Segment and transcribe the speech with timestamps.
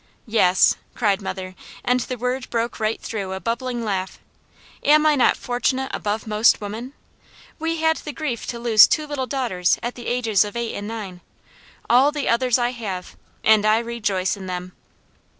[0.25, 1.53] "Yes!" cried mother,
[1.85, 4.17] and the word broke right through a bubbling laugh.
[4.81, 6.93] "Am I not fortunate above most women?
[7.59, 10.87] We had the grief to lose two little daughters at the ages of eight and
[10.87, 11.21] nine,
[11.87, 14.71] all the others I have, and I rejoice in them."